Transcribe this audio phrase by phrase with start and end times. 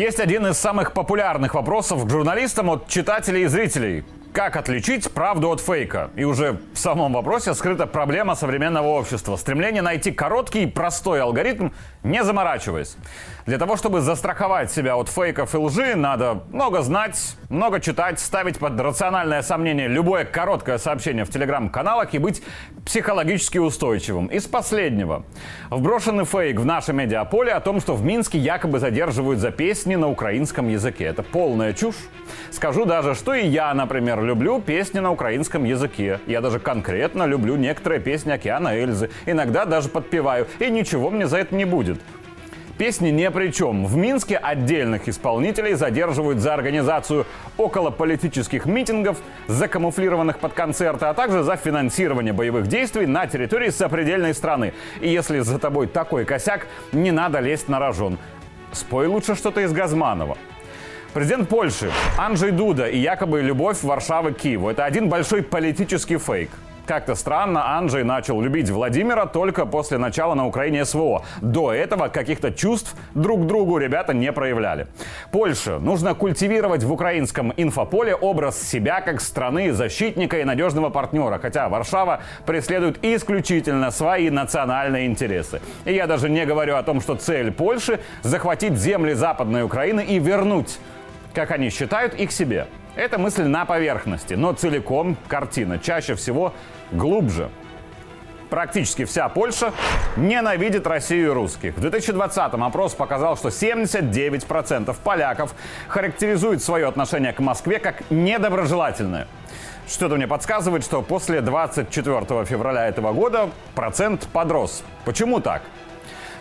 [0.00, 4.02] Есть один из самых популярных вопросов к журналистам от читателей и зрителей.
[4.32, 6.10] Как отличить правду от фейка?
[6.14, 9.34] И уже в самом вопросе скрыта проблема современного общества.
[9.34, 11.70] Стремление найти короткий и простой алгоритм,
[12.04, 12.96] не заморачиваясь.
[13.46, 18.60] Для того, чтобы застраховать себя от фейков и лжи, надо много знать, много читать, ставить
[18.60, 22.40] под рациональное сомнение любое короткое сообщение в телеграм-каналах и быть
[22.86, 24.28] психологически устойчивым.
[24.28, 25.24] Из последнего.
[25.70, 30.08] Вброшенный фейк в наше медиаполе о том, что в Минске якобы задерживают за песни на
[30.08, 31.06] украинском языке.
[31.06, 31.96] Это полная чушь.
[32.52, 36.20] Скажу даже, что и я, например, люблю песни на украинском языке.
[36.26, 39.10] Я даже конкретно люблю некоторые песни Океана Эльзы.
[39.26, 40.46] Иногда даже подпеваю.
[40.58, 42.00] И ничего мне за это не будет.
[42.80, 43.84] Песни не при чем.
[43.84, 47.26] В Минске отдельных исполнителей задерживают за организацию
[47.58, 54.32] около политических митингов, закамуфлированных под концерты, а также за финансирование боевых действий на территории сопредельной
[54.32, 54.72] страны.
[55.02, 58.18] И если за тобой такой косяк, не надо лезть на рожон.
[58.72, 60.38] Спой лучше что-то из Газманова.
[61.12, 66.50] Президент Польши Анджей Дуда и якобы любовь Варшавы к Киеву– это один большой политический фейк.
[66.86, 71.24] Как-то странно, Анджей начал любить Владимира только после начала на Украине СВО.
[71.40, 74.86] До этого каких-то чувств друг другу ребята не проявляли.
[75.32, 81.68] Польше нужно культивировать в украинском инфополе образ себя как страны защитника и надежного партнера, хотя
[81.68, 85.60] Варшава преследует исключительно свои национальные интересы.
[85.84, 90.18] И я даже не говорю о том, что цель Польши– захватить земли Западной Украины и
[90.18, 90.78] вернуть
[91.34, 92.66] как они считают, их себе.
[92.96, 96.52] Это мысль на поверхности, но целиком картина чаще всего
[96.92, 97.50] глубже.
[98.50, 99.72] Практически вся Польша
[100.16, 101.76] ненавидит Россию и русских.
[101.76, 105.54] В 2020-м опрос показал, что 79% поляков
[105.86, 109.28] характеризуют свое отношение к Москве как недоброжелательное.
[109.88, 114.82] Что-то мне подсказывает, что после 24 февраля этого года процент подрос.
[115.04, 115.62] Почему так?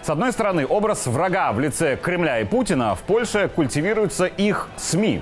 [0.09, 5.22] С одной стороны, образ врага в лице Кремля и Путина в Польше культивируется их СМИ.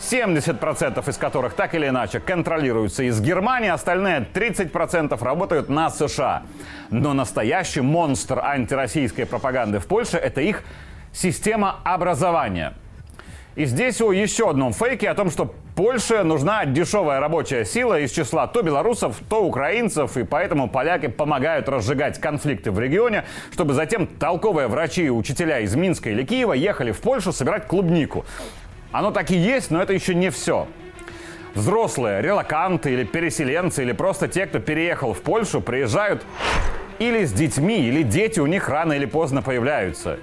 [0.00, 6.44] 70% из которых так или иначе контролируются из Германии, остальные 30% работают на США.
[6.88, 10.62] Но настоящий монстр антироссийской пропаганды в Польше– это их
[11.12, 12.72] система образования.
[13.54, 18.12] И здесь о еще одном фейке о том, что Польше нужна дешевая рабочая сила из
[18.12, 24.06] числа то белорусов, то украинцев, и поэтому поляки помогают разжигать конфликты в регионе, чтобы затем
[24.06, 28.24] толковые врачи и учителя из Минска или Киева ехали в Польшу собирать клубнику.
[28.90, 30.66] Оно так и есть, но это еще не все.
[31.54, 36.22] Взрослые, релаканты или переселенцы, или просто те, кто переехал в Польшу, приезжают
[36.98, 40.18] или с детьми, или дети у них рано или поздно появляются.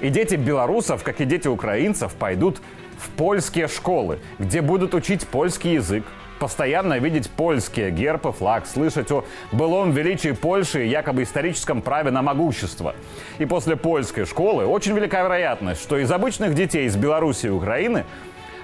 [0.00, 2.60] И дети белорусов, как и дети украинцев, пойдут
[2.98, 6.04] в польские школы, где будут учить польский язык,
[6.38, 12.10] постоянно видеть польские герб и флаг, слышать о былом величии Польши и якобы историческом праве
[12.10, 12.94] на могущество.
[13.38, 18.04] И после польской школы очень велика вероятность, что из обычных детей из Беларуси и Украины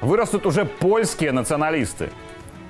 [0.01, 2.11] вырастут уже польские националисты–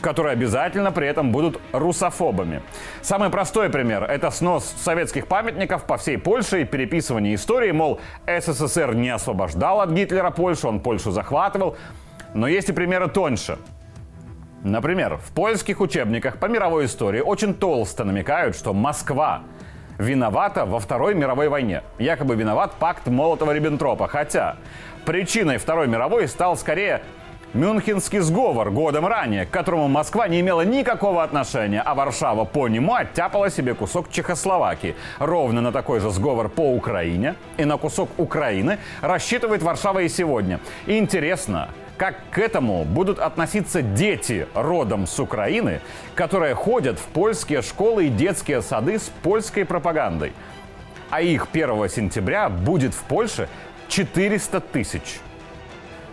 [0.04, 2.60] которые обязательно при этом будут русофобами.
[3.00, 8.94] Самый простой пример– это снос советских памятников по всей Польше и переписывание истории, мол, СССР
[8.94, 11.78] не освобождал от Гитлера Польшу, он Польшу захватывал.
[12.34, 13.56] Но есть и примеры тоньше.
[14.62, 19.42] Например, в польских учебниках по мировой истории очень толсто намекают, что Москва
[19.98, 21.82] виновата во Второй мировой войне.
[21.98, 24.06] Якобы виноват пакт Молотова-Риббентропа.
[24.08, 24.56] Хотя
[25.06, 27.00] причиной Второй мировой стал скорее
[27.54, 32.94] Мюнхенский сговор годом ранее, к которому Москва не имела никакого отношения, а Варшава по нему
[32.94, 34.96] оттяпала себе кусок Чехословакии.
[35.20, 40.58] Ровно на такой же сговор по Украине и на кусок Украины рассчитывает Варшава и сегодня.
[40.86, 45.80] И интересно, как к этому будут относиться дети родом с Украины,
[46.16, 50.32] которые ходят в польские школы и детские сады с польской пропагандой.
[51.08, 53.48] А их 1 сентября будет в Польше
[53.86, 55.20] 400 тысяч.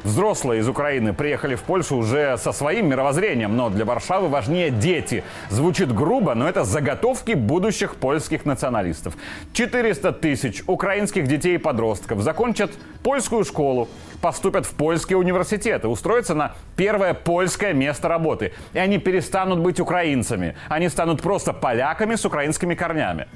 [0.03, 5.23] Взрослые из Украины приехали в Польшу уже со своим мировоззрением, но для Варшавы важнее дети.
[5.49, 9.13] Звучит грубо, но это заготовки будущих польских националистов.
[9.53, 12.71] 400 тысяч украинских детей и подростков закончат
[13.03, 13.89] польскую школу,
[14.21, 18.53] поступят в польские университеты, устроятся на первое польское место работы.
[18.73, 20.55] И они перестанут быть украинцами.
[20.67, 23.27] Они станут просто поляками с украинскими корнями.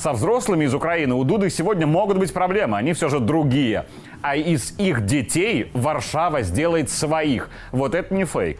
[0.00, 3.84] Со взрослыми из Украины у Дуды сегодня могут быть проблемы, они все же другие.
[4.22, 7.48] А из их детей Варшава сделает своих.
[7.72, 8.58] Вот это не фейк.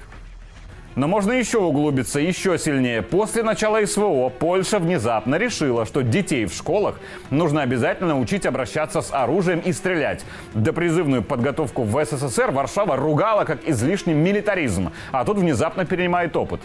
[0.96, 3.02] Но можно еще углубиться еще сильнее.
[3.02, 6.98] После начала СВО Польша внезапно решила, что детей в школах
[7.30, 10.24] нужно обязательно учить обращаться с оружием и стрелять.
[10.52, 16.60] До призывную подготовку в СССР Варшава ругала как излишний милитаризм, а тут внезапно перенимает опыт.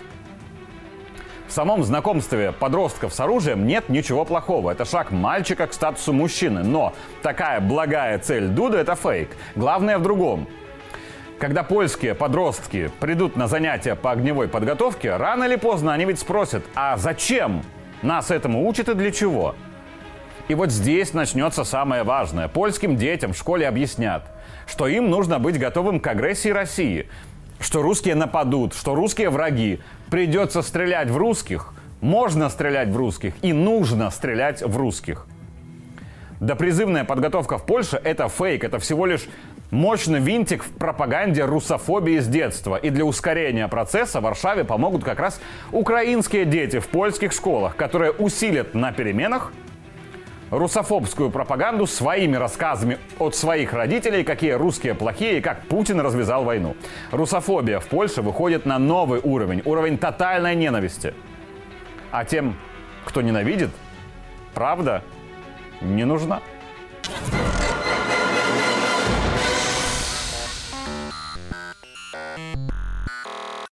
[1.47, 4.71] В самом знакомстве подростков с оружием нет ничего плохого.
[4.71, 6.63] Это шаг мальчика к статусу мужчины.
[6.63, 9.29] Но такая благая цель Дуда– это фейк.
[9.55, 10.47] Главное в другом.
[11.37, 16.63] Когда польские подростки придут на занятия по огневой подготовке, рано или поздно они ведь спросят,
[16.75, 17.61] а зачем
[18.01, 19.53] нас этому учат и для чего?
[20.47, 22.47] И вот здесь начнется самое важное.
[22.47, 24.23] Польским детям в школе объяснят,
[24.65, 27.09] что им нужно быть готовым к агрессии России,
[27.59, 29.79] что русские нападут, что русские враги.
[30.09, 35.25] Придется стрелять в русских, можно стрелять в русских и нужно стрелять в русских.
[36.39, 39.27] Допризывная подготовка в Польше– это фейк, это всего лишь
[39.71, 42.75] мощный винтик в пропаганде русофобии с детства.
[42.75, 45.39] И для ускорения процесса в Варшаве помогут как раз
[45.71, 49.53] украинские дети в польских школах, которые усилят на переменах
[50.57, 56.75] русофобскую пропаганду своими рассказами от своих родителей, какие русские плохие и как Путин развязал войну.
[57.11, 61.13] Русофобия в Польше выходит на новый уровень, уровень тотальной ненависти.
[62.11, 62.55] А тем,
[63.05, 63.69] кто ненавидит,
[64.53, 65.03] правда
[65.81, 66.41] не нужна.